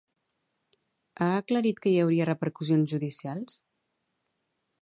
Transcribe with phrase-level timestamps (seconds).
[1.25, 3.63] Ha aclarit que hi hauria repercussions judicials?